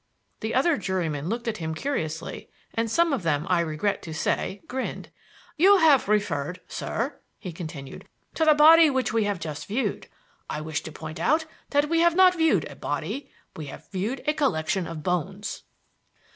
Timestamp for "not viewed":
12.15-12.67